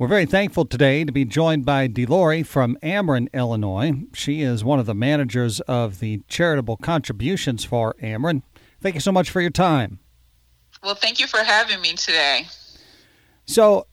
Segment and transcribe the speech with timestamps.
[0.00, 4.04] We're very thankful today to be joined by D-Lori from Ameren, Illinois.
[4.14, 8.42] She is one of the managers of the charitable contributions for Ameren.
[8.80, 9.98] Thank you so much for your time.
[10.84, 12.46] Well, thank you for having me today.
[13.44, 13.88] So,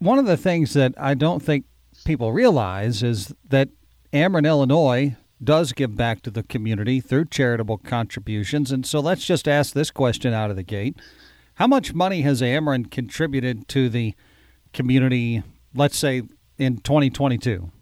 [0.00, 1.64] one of the things that I don't think
[2.04, 3.68] people realize is that
[4.12, 8.72] Ameren, Illinois does give back to the community through charitable contributions.
[8.72, 10.96] And so let's just ask this question out of the gate.
[11.54, 14.16] How much money has Ameren contributed to the
[14.76, 15.42] community,
[15.74, 16.22] let's say
[16.58, 17.72] in 2022?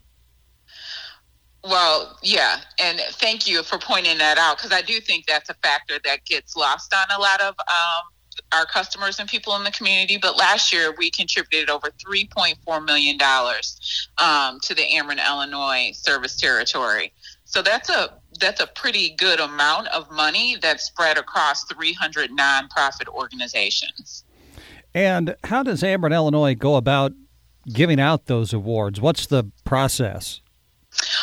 [1.62, 5.54] Well, yeah, and thank you for pointing that out because I do think that's a
[5.54, 8.02] factor that gets lost on a lot of um,
[8.52, 10.18] our customers and people in the community.
[10.20, 13.18] But last year, we contributed over $3.4 million
[14.18, 17.12] um, to the Ameren, Illinois service territory.
[17.44, 23.06] So that's a that's a pretty good amount of money that's spread across 300 nonprofit
[23.08, 24.23] organizations.
[24.94, 27.12] And how does Ameren, Illinois go about
[27.72, 29.00] giving out those awards?
[29.00, 30.40] What's the process?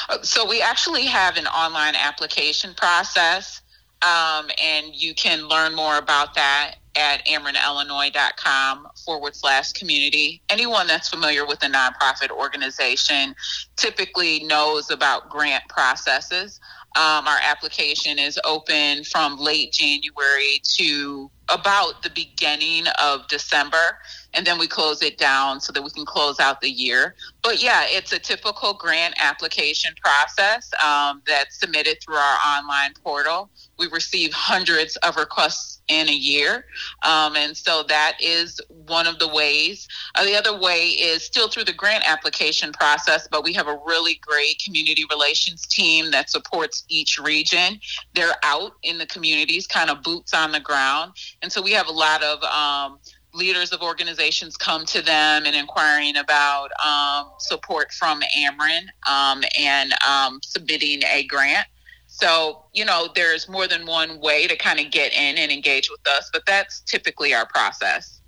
[0.09, 3.61] Uh, so we actually have an online application process,
[4.01, 10.41] um, and you can learn more about that at amerenillinois.com forward slash community.
[10.49, 13.33] Anyone that's familiar with a nonprofit organization
[13.77, 16.59] typically knows about grant processes.
[16.97, 23.97] Um, our application is open from late January to about the beginning of December,
[24.33, 27.15] and then we close it down so that we can close out the year.
[27.41, 33.49] But yeah, it's a typical grant application process um, that's submitted through our online portal.
[33.77, 36.65] We receive hundreds of requests in a year.
[37.03, 39.87] Um, and so that is one of the ways.
[40.15, 43.77] Uh, the other way is still through the grant application process, but we have a
[43.85, 47.79] really great community relations team that supports each region.
[48.13, 51.13] They're out in the communities, kind of boots on the ground.
[51.41, 52.99] And so we have a lot of um,
[53.33, 59.93] leaders of organizations come to them and inquiring about um, support from Ameren um, and
[60.07, 61.67] um, submitting a grant.
[62.07, 65.89] So, you know, there's more than one way to kind of get in and engage
[65.89, 68.21] with us, but that's typically our process.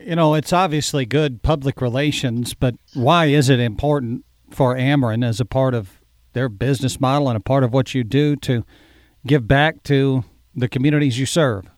[0.00, 5.40] You know, it's obviously good public relations, but why is it important for Ameren as
[5.40, 6.00] a part of
[6.32, 8.64] their business model and a part of what you do to
[9.26, 10.24] give back to
[10.54, 11.68] the communities you serve?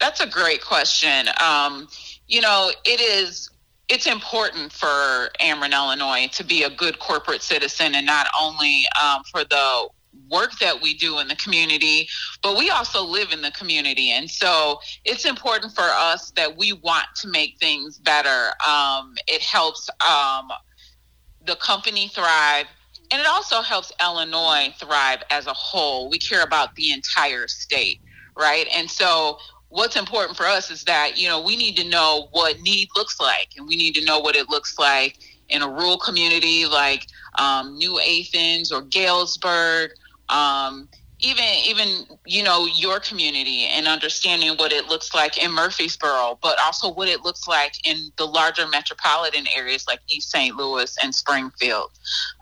[0.00, 1.28] That's a great question.
[1.42, 1.88] Um,
[2.26, 3.50] you know, it is
[3.88, 9.22] it's important for Ameren, Illinois, to be a good corporate citizen, and not only um,
[9.24, 9.88] for the
[10.28, 12.08] work that we do in the community,
[12.42, 14.12] but we also live in the community.
[14.12, 18.52] And so it's important for us that we want to make things better.
[18.66, 20.50] Um, it helps um,
[21.44, 22.66] the company thrive.
[23.10, 26.08] And it also helps Illinois thrive as a whole.
[26.08, 28.00] We care about the entire state,
[28.36, 28.68] right?
[28.72, 29.38] And so
[29.70, 33.18] what's important for us is that, you know, we need to know what need looks
[33.18, 35.16] like and we need to know what it looks like
[35.48, 37.06] in a rural community like
[37.38, 39.90] um, New Athens or Galesburg
[40.30, 40.88] um,
[41.22, 46.58] even even you know your community and understanding what it looks like in Murphysboro, but
[46.60, 50.56] also what it looks like in the larger metropolitan areas like East St.
[50.56, 51.90] Louis and Springfield.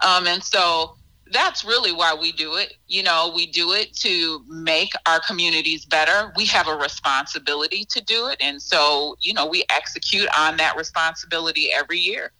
[0.07, 0.97] Um, and so
[1.33, 2.75] that's really why we do it.
[2.87, 6.33] You know, we do it to make our communities better.
[6.37, 8.39] We have a responsibility to do it.
[8.41, 12.33] And so, you know, we execute on that responsibility every year.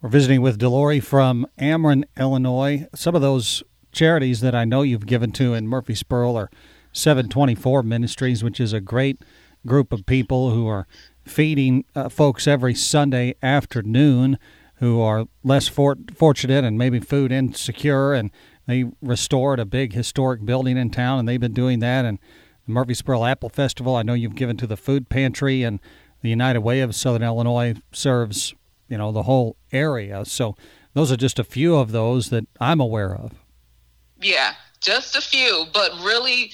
[0.00, 2.86] We're visiting with D-Lori from Ameren, Illinois.
[2.94, 6.50] Some of those charities that I know you've given to in Murphysboro are
[6.92, 9.22] 724 Ministries, which is a great
[9.66, 10.86] group of people who are
[11.24, 14.38] feeding uh, folks every Sunday afternoon
[14.78, 18.12] who are less for- fortunate and maybe food insecure.
[18.12, 18.30] And
[18.66, 22.04] they restored a big historic building in town, and they've been doing that.
[22.04, 22.18] And
[22.66, 25.80] the Murphysboro Apple Festival, I know you've given to the food pantry, and
[26.22, 28.54] the United Way of Southern Illinois serves,
[28.88, 30.24] you know, the whole area.
[30.24, 30.56] So
[30.94, 33.32] those are just a few of those that I'm aware of.
[34.20, 36.52] Yeah, just a few, but really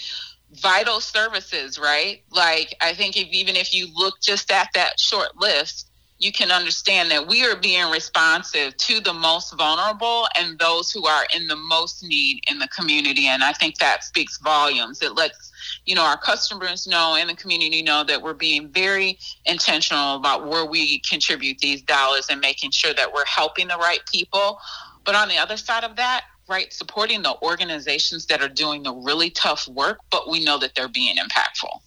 [0.52, 2.22] vital services, right?
[2.30, 5.90] Like I think if even if you look just at that short list,
[6.24, 11.06] you can understand that we are being responsive to the most vulnerable and those who
[11.06, 13.26] are in the most need in the community.
[13.26, 15.02] And I think that speaks volumes.
[15.02, 15.52] It lets,
[15.84, 20.46] you know, our customers know and the community know that we're being very intentional about
[20.46, 24.58] where we contribute these dollars and making sure that we're helping the right people.
[25.04, 26.72] But on the other side of that, right?
[26.72, 30.88] Supporting the organizations that are doing the really tough work, but we know that they're
[30.88, 31.80] being impactful.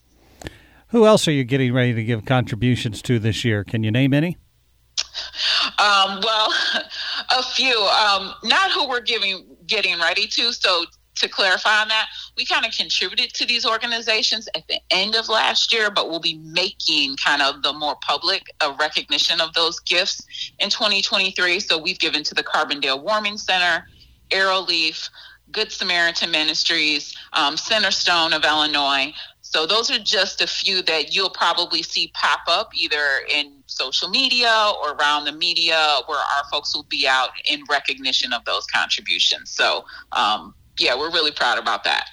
[0.89, 3.63] Who else are you getting ready to give contributions to this year?
[3.63, 4.38] Can you name any?
[5.80, 6.54] Um, well,
[7.38, 7.78] a few.
[7.78, 10.54] Um, not who we're giving getting ready to.
[10.54, 10.86] So
[11.16, 12.07] to clarify on that,
[12.38, 16.19] we kind of contributed to these organizations at the end of last year, but we'll
[16.19, 20.22] be making kind of the more public uh, recognition of those gifts
[20.60, 21.60] in 2023.
[21.60, 23.88] So we've given to the Carbondale Warming Center,
[24.30, 25.10] Arrowleaf,
[25.51, 29.13] Good Samaritan Ministries, um, Centerstone of Illinois.
[29.50, 34.10] So those are just a few that you'll probably see pop up either in social
[34.10, 38.66] media or around the media where our folks will be out in recognition of those
[38.66, 39.50] contributions.
[39.50, 42.10] So um, yeah, we're really proud about that.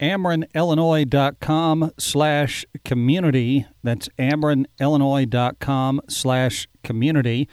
[0.00, 3.66] AmerenIllinois.com slash community.
[3.82, 7.48] That's AmerenIllinois.com slash community.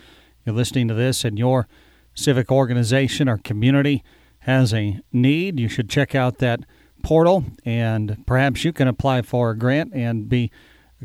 [0.45, 1.69] You're listening to this and your
[2.13, 4.03] civic organization or community
[4.39, 5.61] has a need.
[5.61, 6.61] You should check out that
[7.03, 10.51] portal and perhaps you can apply for a grant and be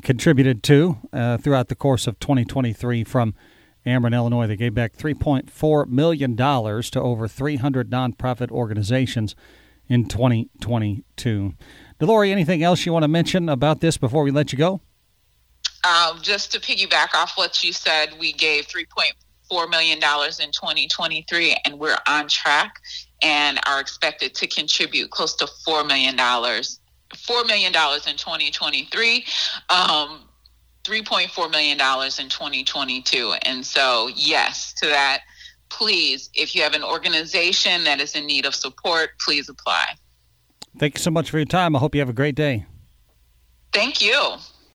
[0.03, 3.35] contributed to uh, throughout the course of 2023 from
[3.85, 4.47] Ameren, Illinois.
[4.47, 9.35] They gave back $3.4 million to over 300 nonprofit organizations
[9.89, 11.55] in 2022.
[11.99, 14.81] D-Lori, anything else you want to mention about this before we let you go?
[15.85, 18.85] Um, just to piggyback off what you said, we gave $3.4
[19.71, 22.81] million in 2023, and we're on track
[23.23, 26.17] and are expected to contribute close to $4 million.
[26.17, 29.25] $4 million in 2023.
[29.71, 30.21] Um,
[30.85, 33.35] $3.4 million in 2022.
[33.43, 35.21] And so, yes, to that,
[35.69, 39.85] please, if you have an organization that is in need of support, please apply.
[40.79, 41.77] Thank you so much for your time.
[41.77, 42.67] I hope you have a great day.
[43.73, 44.35] Thank you.